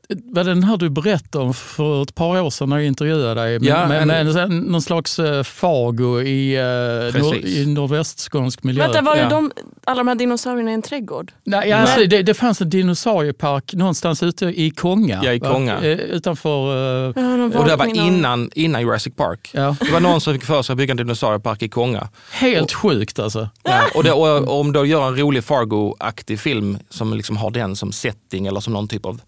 [0.09, 3.33] var det den här du berättade om för ett par år sedan när jag intervjuade
[3.33, 3.59] dig?
[3.61, 8.83] Ja, med, en- med, en, någon slags eh, Fargo i, eh, nor, i nordvästskånsk miljö.
[8.83, 9.29] Vänta, var det Ja.
[9.29, 9.51] de,
[9.83, 11.31] alla de här dinosaurierna i en trädgård?
[11.43, 15.21] Nej, alltså, det, det fanns en dinosauriepark någonstans ute i Konga.
[15.23, 15.49] Ja, i va?
[15.51, 15.77] Konga.
[15.81, 16.73] Eh, Utanför...
[17.19, 19.49] Ja, Och det var innan, innan Jurassic Park.
[19.53, 19.75] Ja.
[19.79, 22.09] Det var någon som fick för sig att bygga en dinosauriepark i Konga.
[22.31, 23.49] Helt sjukt alltså.
[23.63, 27.51] Ja, och, det, och, och om du gör en rolig Fargo-aktig film som liksom har
[27.51, 29.21] den som setting eller som någon typ av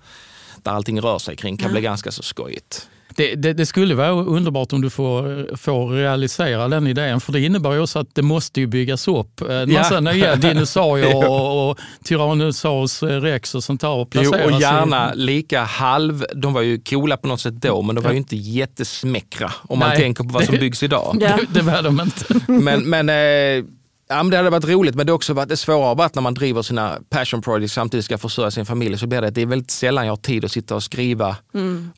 [0.63, 2.87] där allting rör sig kring kan bli ganska så skojigt.
[3.15, 7.39] Det, det, det skulle vara underbart om du får, får realisera den idén för det
[7.39, 9.99] innebär ju också att det måste ju byggas upp en massa Ja.
[9.99, 16.25] nya dinosaurier och, och Tyrannosaurus rex och sånt där och Jo, och gärna lika halv,
[16.35, 19.79] de var ju coola på något sätt då men de var ju inte jättesmäckra om
[19.79, 19.97] man Nej.
[19.97, 21.17] tänker på vad som byggs idag.
[21.21, 21.37] Ja.
[21.37, 22.51] Det, det var de inte.
[22.51, 23.65] Men, men, eh,
[24.07, 26.21] ja, men det hade varit roligt men det också varit det svåra har varit när
[26.21, 29.41] man driver sina passion projects samtidigt ska försörja sin familj så blir det att det
[29.41, 31.35] är väldigt sällan jag har tid att sitta och skriva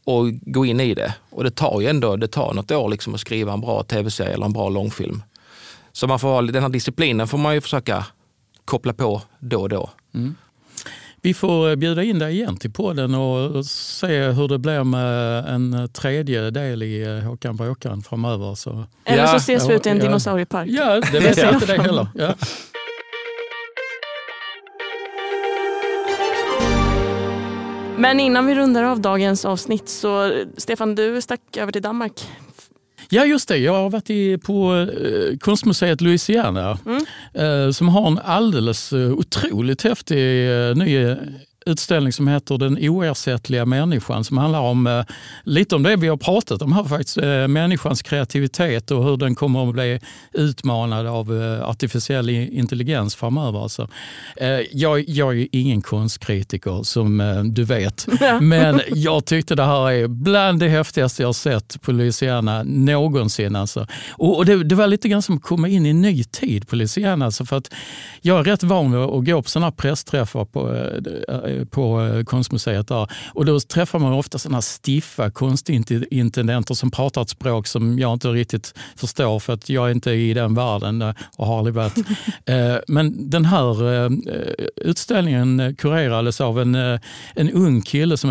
[0.04, 1.14] och gå in i det.
[1.30, 4.34] Och det tar ju ändå det tar något år liksom att skriva en bra tv-serie
[4.34, 5.24] eller en bra långfilm.
[5.92, 8.06] Så man får, ha- den här disciplinen får man ju försöka
[8.66, 9.90] koppla på då och då.
[11.26, 14.84] Vi får eh, bjuda in dig igen till podden och och se hur det blir
[14.84, 18.56] med en tredje del i eh, Håkan Bråkan framöver.
[18.56, 20.04] Så, Eller Ja, så ses vi ute i en ja.
[20.04, 20.70] dinosauriepark.
[20.70, 22.08] ja, det vet jag inte det heller.
[22.16, 22.34] Ja.
[27.98, 32.28] Men innan vi rundar av dagens avsnitt så Stefan, du stack över till Danmark.
[33.10, 33.58] Ja, just det.
[33.58, 36.80] Jag har varit i, på eh, konstmuseet Louisiana
[37.34, 41.16] eh, som har en alldeles eh, otroligt häftig eh, ny
[41.66, 45.04] utställning som heter Den oersättliga människan som handlar om eh,
[45.44, 47.18] lite om det vi har pratat om här faktiskt.
[47.18, 50.00] Eh, människans kreativitet och hur den kommer att bli
[50.34, 53.64] utmanad av eh, artificiell intelligens framöver.
[53.64, 53.90] Alltså.
[54.72, 58.08] Jag, jag är ju ingen konstkritiker som du vet,
[58.42, 63.56] men jag tyckte det här är bland det häftigaste jag sett på Louisiana någonsin.
[63.56, 63.88] Alltså.
[64.12, 66.68] Och, och det, det var lite grann som att komma in i en ny tid
[66.68, 67.26] på Louisiana.
[67.26, 67.74] Alltså för att
[68.22, 70.70] jag är rätt van vid att gå på sådana här pressträffar på,
[71.72, 73.08] på eh, konstmuseet där.
[73.34, 78.28] Och då träffar man ofta sådana stiffa konstintendenter som pratar ett språk som jag inte
[78.28, 81.94] riktigt förstår för att jag är inte i den världen eh, och har aldrig varit.
[82.46, 84.10] Eh, Men den här eh,
[84.76, 87.00] utställningen eh, kurerades av en, eh,
[87.36, 88.30] en ung kille som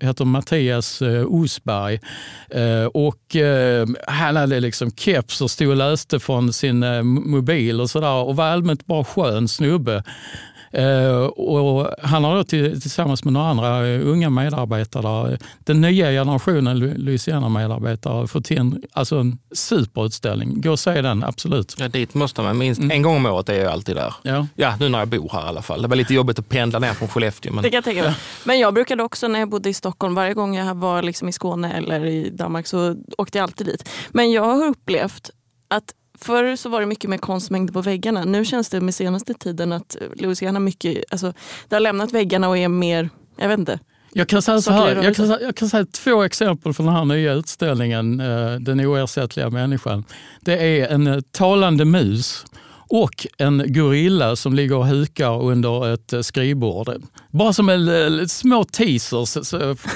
[0.00, 2.00] heter, Mattias eh, Osberg.
[2.50, 7.80] Eh, Och eh, han hade liksom keps och stod och läste från sin eh, mobil
[7.80, 10.02] och sådär och var allmänt bara skön snubbe.
[10.70, 16.10] Eh, och han har då till, tillsammans med några andra eh, unga medarbetare, den nya
[16.10, 20.60] generationen Louisiana-medarbetare, fått till en, alltså en superutställning.
[20.60, 21.76] Gå och se den, absolut.
[21.78, 24.14] Ja, dit måste man minst en gång om året är jag alltid där.
[24.22, 24.46] Ja.
[24.54, 25.82] Ja, nu när jag bor här i alla fall.
[25.82, 27.52] Det var lite jobbigt att pendla ner från Skellefteå.
[27.52, 28.14] Men Det kan jag tänka mig.
[28.44, 31.32] Men jag brukade också när jag bodde i Stockholm, varje gång jag var liksom i
[31.32, 33.88] Skåne eller i Danmark så åkte jag alltid dit.
[34.08, 35.30] Men jag har upplevt
[35.68, 38.24] att Förr så var det mycket mer konstmängder på väggarna.
[38.24, 41.32] Nu känns det med senaste tiden att Louisiana mycket, alltså,
[41.68, 43.78] det har lämnat väggarna och är mer, jag vet inte.
[44.12, 47.04] Jag kan, säga så här, jag, kan, jag kan säga två exempel från den här
[47.04, 50.04] nya utställningen, eh, Den oersättliga människan.
[50.40, 52.44] Det är en talande mus
[52.88, 57.02] och en gorilla som ligger och hukar under ett eh, skrivbord.
[57.30, 59.50] Bara som en, eh, små teasers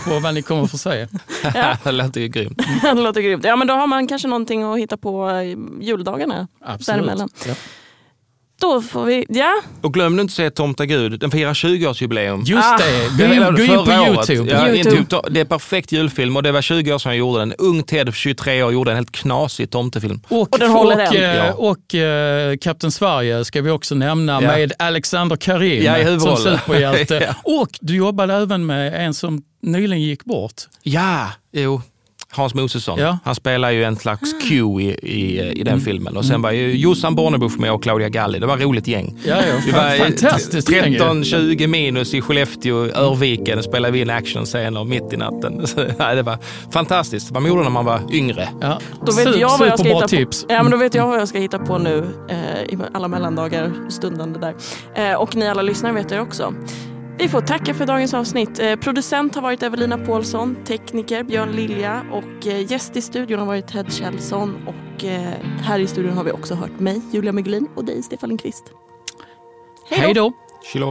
[0.05, 1.09] på vad ni kommer att få se.
[1.85, 2.59] det låter ju grymt.
[2.83, 3.45] det låter grymt.
[3.45, 6.49] Ja men då har man kanske någonting att hitta på i juldagarna.
[6.87, 7.29] Däremellan.
[7.47, 7.55] Ja.
[8.61, 9.53] Då får vi, ja.
[9.81, 11.21] Och glöm nu inte att se Tomta Gud.
[11.21, 12.43] Den firar 20-årsjubileum.
[12.45, 12.79] Just Ah.
[12.79, 13.93] det, gå in, gå in på.
[13.93, 14.51] Youtube.
[14.51, 15.21] Ja, YouTube.
[15.31, 17.53] det är perfekt julfilm och det var 20 år sedan jag gjorde den.
[17.59, 20.21] Ung Ted, 23 år, gjorde en helt knasig tomtefilm.
[20.29, 21.23] Och, Och den håller och, än.
[21.23, 21.53] eh, Ja.
[21.53, 24.41] och eh, Kapten Sverige ska vi också nämna Ja.
[24.41, 27.15] med Alexander Karim Ja, som superhjälte.
[27.45, 27.59] Ja.
[27.61, 30.63] Och du jobbade även med en som nyligen gick bort.
[30.83, 31.83] Ja, jo.
[32.35, 32.99] Hans Mosesson.
[32.99, 33.19] Ja.
[33.25, 36.17] Han spelar ju en slags Q i, i, i den filmen.
[36.17, 38.39] Och sen var ju Jossan Bornebusch med och Claudia Galli.
[38.39, 39.19] Det var ett roligt gäng.
[39.25, 40.99] Ja, ja, Vi fan- var fantastiskt gäng ju.
[40.99, 43.63] 13-20 minus i Skellefteå, Örviken.
[43.63, 45.67] spelade vi in actionscener mitt i natten.
[45.67, 46.39] Så, nej, det var
[46.73, 47.31] fantastiskt.
[47.31, 48.49] Vad man gjorde när man var yngre.
[48.61, 48.79] Ja.
[49.07, 50.45] Då vet Su- jag vad jag ska superbra hitta tips.
[50.45, 50.53] på.
[50.53, 53.73] Ja, men då vet jag vad jag ska hitta på nu eh, i alla mellandagar
[53.89, 54.55] stundande där.
[55.11, 56.55] Eh, och ni alla lyssnare vet det också.
[57.23, 58.59] Vi får tacka för dagens avsnitt.
[58.59, 63.47] Eh, producent har varit Evelina Paulsson, tekniker Björn Lilja och eh, gäst i studion har
[63.47, 67.69] varit Ted Kjellson och eh, här i studion har vi också hört mig, Julia Mögelin
[67.75, 68.65] och dig, Stefan Lindqvist.
[69.91, 70.33] Hej då.
[70.73, 70.91] Chilo.